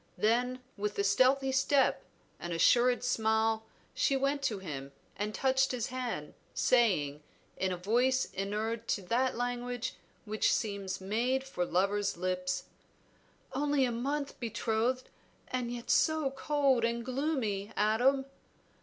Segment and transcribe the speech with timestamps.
[0.17, 2.03] Then with a stealthy step,
[2.39, 7.21] an assured smile, she went to him and touched his hand, saying,
[7.55, 9.93] in a voice inured to that language
[10.25, 12.63] which seems made for lovers' lips
[13.53, 15.07] "Only a month betrothed,
[15.49, 18.25] and yet so cold and gloomy, Adam!"